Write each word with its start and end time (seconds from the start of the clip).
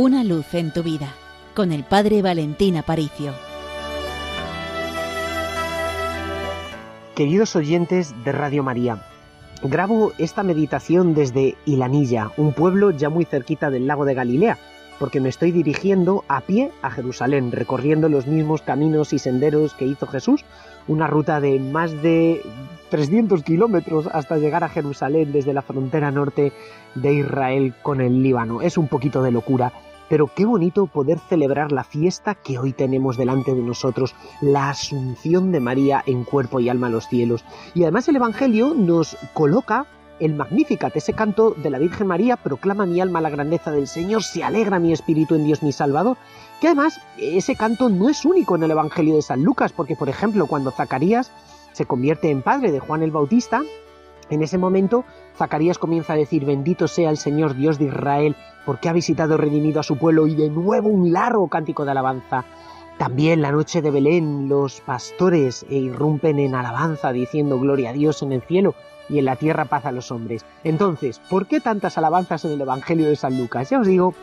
Una 0.00 0.22
luz 0.22 0.54
en 0.54 0.70
tu 0.72 0.84
vida 0.84 1.12
con 1.56 1.72
el 1.72 1.82
Padre 1.82 2.22
Valentín 2.22 2.76
Aparicio. 2.76 3.32
Queridos 7.16 7.56
oyentes 7.56 8.14
de 8.22 8.30
Radio 8.30 8.62
María, 8.62 9.02
grabo 9.60 10.12
esta 10.18 10.44
meditación 10.44 11.14
desde 11.14 11.56
Ilanilla, 11.66 12.30
un 12.36 12.52
pueblo 12.52 12.92
ya 12.92 13.10
muy 13.10 13.24
cerquita 13.24 13.70
del 13.70 13.88
lago 13.88 14.04
de 14.04 14.14
Galilea, 14.14 14.56
porque 15.00 15.20
me 15.20 15.30
estoy 15.30 15.50
dirigiendo 15.50 16.24
a 16.28 16.42
pie 16.42 16.70
a 16.80 16.92
Jerusalén, 16.92 17.50
recorriendo 17.50 18.08
los 18.08 18.28
mismos 18.28 18.62
caminos 18.62 19.12
y 19.12 19.18
senderos 19.18 19.74
que 19.74 19.86
hizo 19.86 20.06
Jesús, 20.06 20.44
una 20.86 21.08
ruta 21.08 21.40
de 21.40 21.58
más 21.58 21.90
de 22.02 22.40
300 22.90 23.42
kilómetros 23.42 24.06
hasta 24.06 24.38
llegar 24.38 24.62
a 24.62 24.68
Jerusalén 24.68 25.32
desde 25.32 25.52
la 25.52 25.62
frontera 25.62 26.12
norte 26.12 26.52
de 26.94 27.14
Israel 27.14 27.74
con 27.82 28.00
el 28.00 28.22
Líbano. 28.22 28.62
Es 28.62 28.78
un 28.78 28.86
poquito 28.86 29.22
de 29.22 29.32
locura, 29.32 29.72
pero 30.08 30.30
qué 30.34 30.44
bonito 30.44 30.86
poder 30.86 31.18
celebrar 31.18 31.72
la 31.72 31.84
fiesta 31.84 32.34
que 32.34 32.58
hoy 32.58 32.72
tenemos 32.72 33.16
delante 33.16 33.54
de 33.54 33.62
nosotros, 33.62 34.14
la 34.40 34.70
asunción 34.70 35.52
de 35.52 35.60
María 35.60 36.02
en 36.06 36.24
cuerpo 36.24 36.60
y 36.60 36.68
alma 36.68 36.88
a 36.88 36.90
los 36.90 37.08
cielos. 37.08 37.44
Y 37.74 37.82
además 37.82 38.08
el 38.08 38.16
Evangelio 38.16 38.74
nos 38.74 39.16
coloca 39.34 39.86
el 40.20 40.34
Magnificat, 40.34 40.96
ese 40.96 41.12
canto 41.12 41.52
de 41.52 41.70
la 41.70 41.78
Virgen 41.78 42.06
María, 42.06 42.36
proclama 42.36 42.86
mi 42.86 43.00
alma 43.00 43.20
la 43.20 43.30
grandeza 43.30 43.70
del 43.70 43.86
Señor, 43.86 44.22
se 44.22 44.42
alegra 44.42 44.80
mi 44.80 44.92
espíritu 44.92 45.34
en 45.36 45.44
Dios 45.44 45.62
mi 45.62 45.72
Salvador, 45.72 46.16
que 46.60 46.66
además 46.66 47.00
ese 47.18 47.54
canto 47.54 47.88
no 47.88 48.08
es 48.08 48.24
único 48.24 48.56
en 48.56 48.64
el 48.64 48.72
Evangelio 48.72 49.14
de 49.14 49.22
San 49.22 49.44
Lucas, 49.44 49.72
porque 49.72 49.96
por 49.96 50.08
ejemplo 50.08 50.46
cuando 50.46 50.72
Zacarías 50.72 51.30
se 51.72 51.86
convierte 51.86 52.30
en 52.30 52.42
padre 52.42 52.72
de 52.72 52.80
Juan 52.80 53.02
el 53.02 53.12
Bautista, 53.12 53.62
en 54.30 54.42
ese 54.42 54.58
momento 54.58 55.04
Zacarías 55.36 55.78
comienza 55.78 56.12
a 56.12 56.16
decir, 56.16 56.44
bendito 56.44 56.88
sea 56.88 57.10
el 57.10 57.16
Señor 57.16 57.54
Dios 57.54 57.78
de 57.78 57.86
Israel, 57.86 58.36
porque 58.66 58.88
ha 58.88 58.92
visitado 58.92 59.34
y 59.34 59.38
redimido 59.38 59.80
a 59.80 59.84
su 59.84 59.96
pueblo, 59.96 60.26
y 60.26 60.34
de 60.34 60.50
nuevo 60.50 60.88
un 60.88 61.12
largo 61.12 61.48
cántico 61.48 61.84
de 61.84 61.92
alabanza. 61.92 62.44
También 62.98 63.42
la 63.42 63.52
noche 63.52 63.80
de 63.80 63.92
Belén 63.92 64.48
los 64.48 64.80
pastores 64.80 65.64
irrumpen 65.70 66.40
en 66.40 66.56
alabanza 66.56 67.12
diciendo 67.12 67.60
gloria 67.60 67.90
a 67.90 67.92
Dios 67.92 68.22
en 68.22 68.32
el 68.32 68.42
cielo 68.42 68.74
y 69.08 69.20
en 69.20 69.24
la 69.24 69.36
tierra 69.36 69.66
paz 69.66 69.86
a 69.86 69.92
los 69.92 70.10
hombres. 70.10 70.44
Entonces, 70.64 71.20
¿por 71.30 71.46
qué 71.46 71.60
tantas 71.60 71.96
alabanzas 71.96 72.44
en 72.44 72.52
el 72.52 72.60
Evangelio 72.60 73.08
de 73.08 73.14
San 73.14 73.38
Lucas? 73.38 73.70
Ya 73.70 73.78
os 73.78 73.86
digo 73.86 74.14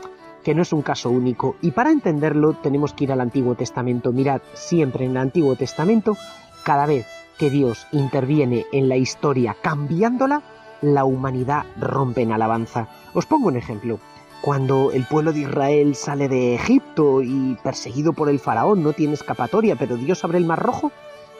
que 0.44 0.54
no 0.54 0.62
es 0.62 0.74
un 0.74 0.82
caso 0.82 1.10
único 1.10 1.56
y 1.62 1.72
para 1.72 1.90
entenderlo 1.90 2.54
tenemos 2.54 2.94
que 2.94 3.06
ir 3.06 3.14
al 3.14 3.22
Antiguo 3.22 3.56
Testamento. 3.56 4.12
Mirad, 4.12 4.42
siempre 4.54 5.06
en 5.06 5.12
el 5.12 5.18
Antiguo 5.18 5.56
Testamento, 5.56 6.18
cada 6.64 6.86
vez 6.86 7.08
que 7.38 7.50
Dios 7.50 7.88
interviene 7.92 8.66
en 8.72 8.90
la 8.90 8.98
historia 8.98 9.56
cambiándola, 9.62 10.42
la 10.82 11.06
humanidad 11.06 11.66
rompe 11.80 12.22
en 12.22 12.32
alabanza. 12.32 12.88
Os 13.14 13.26
pongo 13.26 13.48
un 13.48 13.58
ejemplo. 13.58 14.00
Cuando 14.42 14.92
el 14.92 15.06
pueblo 15.06 15.34
de 15.34 15.40
Israel 15.40 15.96
sale 15.96 16.28
de 16.28 16.56
Egipto 16.56 17.22
y 17.22 17.58
perseguido 17.64 18.14
por 18.14 18.30
el 18.30 18.40
faraón 18.40 18.84
no 18.84 18.94
tiene 18.94 19.14
escapatoria, 19.14 19.76
pero 19.76 19.98
Dios 19.98 20.24
abre 20.24 20.38
el 20.38 20.46
mar 20.46 20.62
rojo, 20.62 20.92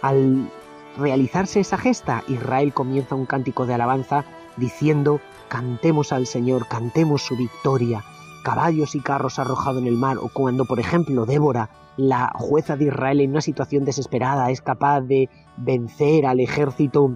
al 0.02 0.50
realizarse 0.98 1.60
esa 1.60 1.78
gesta, 1.78 2.24
Israel 2.28 2.74
comienza 2.74 3.16
un 3.16 3.26
cántico 3.26 3.66
de 3.66 3.76
alabanza 3.76 4.26
diciendo, 4.58 5.20
cantemos 5.50 6.12
al 6.12 6.26
Señor, 6.26 6.68
cantemos 6.68 7.22
su 7.22 7.36
victoria, 7.36 8.04
caballos 8.46 8.94
y 8.94 9.00
carros 9.00 9.40
arrojado 9.40 9.80
en 9.80 9.88
el 9.88 9.98
mar, 9.98 10.20
o 10.20 10.30
cuando, 10.30 10.66
por 10.66 10.80
ejemplo, 10.80 11.26
Débora, 11.26 11.72
la 11.98 12.32
jueza 12.36 12.78
de 12.78 12.86
Israel 12.86 13.20
en 13.20 13.32
una 13.32 13.42
situación 13.42 13.86
desesperada, 13.86 14.52
es 14.52 14.62
capaz 14.62 15.02
de 15.02 15.30
vencer 15.58 16.28
al 16.28 16.40
ejército 16.40 17.16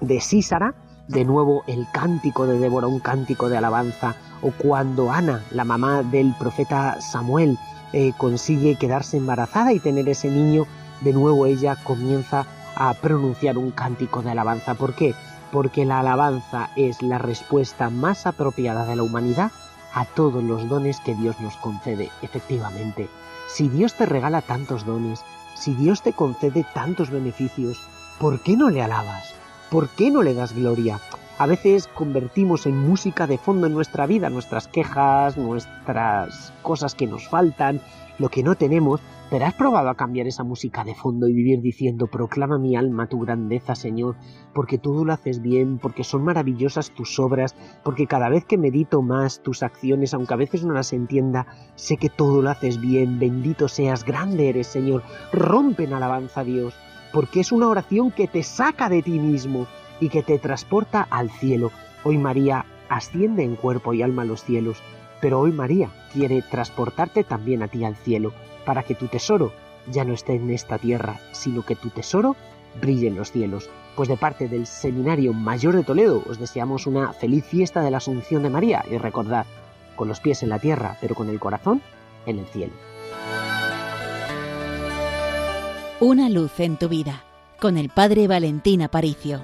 de 0.00 0.20
Sísara, 0.20 0.76
de 1.08 1.24
nuevo 1.24 1.64
el 1.66 1.88
cántico 1.92 2.46
de 2.46 2.60
Débora, 2.60 2.86
un 2.86 3.00
cántico 3.00 3.48
de 3.48 3.56
alabanza, 3.56 4.14
o 4.42 4.52
cuando 4.52 5.10
Ana, 5.10 5.42
la 5.50 5.64
mamá 5.64 6.04
del 6.04 6.36
profeta 6.38 7.00
Samuel, 7.00 7.58
eh, 7.92 8.12
consigue 8.16 8.76
quedarse 8.76 9.16
embarazada 9.16 9.72
y 9.72 9.80
tener 9.80 10.08
ese 10.08 10.30
niño, 10.30 10.66
de 11.00 11.12
nuevo 11.12 11.46
ella 11.46 11.74
comienza 11.82 12.46
a 12.76 12.94
pronunciar 12.94 13.58
un 13.58 13.72
cántico 13.72 14.22
de 14.22 14.30
alabanza. 14.30 14.74
¿Por 14.74 14.94
qué? 14.94 15.16
Porque 15.50 15.84
la 15.84 15.98
alabanza 15.98 16.70
es 16.76 17.02
la 17.02 17.18
respuesta 17.18 17.90
más 17.90 18.24
apropiada 18.28 18.86
de 18.86 18.94
la 18.94 19.02
humanidad 19.02 19.50
a 19.94 20.04
todos 20.04 20.42
los 20.42 20.68
dones 20.68 21.00
que 21.00 21.14
Dios 21.14 21.40
nos 21.40 21.56
concede. 21.56 22.10
Efectivamente, 22.22 23.08
si 23.48 23.68
Dios 23.68 23.94
te 23.94 24.06
regala 24.06 24.42
tantos 24.42 24.86
dones, 24.86 25.20
si 25.54 25.74
Dios 25.74 26.02
te 26.02 26.12
concede 26.12 26.64
tantos 26.74 27.10
beneficios, 27.10 27.80
¿por 28.18 28.40
qué 28.42 28.56
no 28.56 28.70
le 28.70 28.82
alabas? 28.82 29.34
¿Por 29.70 29.88
qué 29.90 30.10
no 30.10 30.22
le 30.22 30.34
das 30.34 30.54
gloria? 30.54 31.00
A 31.40 31.46
veces 31.46 31.86
convertimos 31.86 32.66
en 32.66 32.76
música 32.76 33.26
de 33.26 33.38
fondo 33.38 33.66
en 33.66 33.72
nuestra 33.72 34.04
vida 34.06 34.28
nuestras 34.28 34.68
quejas, 34.68 35.38
nuestras 35.38 36.52
cosas 36.60 36.94
que 36.94 37.06
nos 37.06 37.30
faltan, 37.30 37.80
lo 38.18 38.28
que 38.28 38.42
no 38.42 38.56
tenemos, 38.56 39.00
pero 39.30 39.46
has 39.46 39.54
probado 39.54 39.88
a 39.88 39.94
cambiar 39.94 40.26
esa 40.26 40.44
música 40.44 40.84
de 40.84 40.94
fondo 40.94 41.28
y 41.28 41.32
vivir 41.32 41.62
diciendo, 41.62 42.08
proclama 42.08 42.58
mi 42.58 42.76
alma 42.76 43.08
tu 43.08 43.20
grandeza, 43.20 43.74
Señor, 43.74 44.16
porque 44.54 44.76
todo 44.76 45.02
lo 45.02 45.14
haces 45.14 45.40
bien, 45.40 45.78
porque 45.78 46.04
son 46.04 46.24
maravillosas 46.24 46.90
tus 46.90 47.18
obras, 47.18 47.56
porque 47.82 48.06
cada 48.06 48.28
vez 48.28 48.44
que 48.44 48.58
medito 48.58 49.00
más 49.00 49.42
tus 49.42 49.62
acciones, 49.62 50.12
aunque 50.12 50.34
a 50.34 50.36
veces 50.36 50.62
no 50.66 50.74
las 50.74 50.92
entienda, 50.92 51.46
sé 51.74 51.96
que 51.96 52.10
todo 52.10 52.42
lo 52.42 52.50
haces 52.50 52.78
bien, 52.78 53.18
bendito 53.18 53.66
seas, 53.68 54.04
grande 54.04 54.50
eres, 54.50 54.66
Señor, 54.66 55.04
rompe 55.32 55.84
en 55.84 55.94
alabanza 55.94 56.42
a 56.42 56.44
Dios, 56.44 56.74
porque 57.14 57.40
es 57.40 57.50
una 57.50 57.68
oración 57.68 58.10
que 58.10 58.28
te 58.28 58.42
saca 58.42 58.90
de 58.90 59.00
ti 59.00 59.18
mismo 59.18 59.66
y 60.00 60.08
que 60.08 60.22
te 60.22 60.38
transporta 60.38 61.06
al 61.10 61.30
cielo. 61.30 61.70
Hoy 62.02 62.18
María 62.18 62.64
asciende 62.88 63.44
en 63.44 63.56
cuerpo 63.56 63.94
y 63.94 64.02
alma 64.02 64.22
a 64.22 64.24
los 64.24 64.42
cielos, 64.42 64.82
pero 65.20 65.38
hoy 65.38 65.52
María 65.52 65.90
quiere 66.12 66.42
transportarte 66.42 67.24
también 67.24 67.62
a 67.62 67.68
ti 67.68 67.84
al 67.84 67.96
cielo, 67.96 68.32
para 68.64 68.82
que 68.82 68.94
tu 68.94 69.06
tesoro 69.06 69.52
ya 69.90 70.04
no 70.04 70.14
esté 70.14 70.34
en 70.34 70.50
esta 70.50 70.78
tierra, 70.78 71.20
sino 71.32 71.64
que 71.64 71.76
tu 71.76 71.90
tesoro 71.90 72.36
brille 72.80 73.08
en 73.08 73.16
los 73.16 73.30
cielos. 73.30 73.68
Pues 73.96 74.08
de 74.08 74.16
parte 74.16 74.48
del 74.48 74.66
Seminario 74.66 75.32
Mayor 75.32 75.76
de 75.76 75.84
Toledo 75.84 76.22
os 76.28 76.38
deseamos 76.38 76.86
una 76.86 77.12
feliz 77.12 77.44
fiesta 77.44 77.82
de 77.82 77.90
la 77.90 77.98
Asunción 77.98 78.42
de 78.42 78.50
María 78.50 78.84
y 78.90 78.96
recordad, 78.98 79.46
con 79.96 80.08
los 80.08 80.20
pies 80.20 80.42
en 80.42 80.48
la 80.48 80.58
tierra, 80.58 80.96
pero 81.00 81.14
con 81.14 81.28
el 81.28 81.38
corazón 81.38 81.82
en 82.26 82.38
el 82.38 82.46
cielo. 82.46 82.72
Una 86.00 86.30
luz 86.30 86.58
en 86.60 86.78
tu 86.78 86.88
vida, 86.88 87.24
con 87.60 87.76
el 87.76 87.90
Padre 87.90 88.26
Valentín 88.26 88.80
Aparicio. 88.80 89.40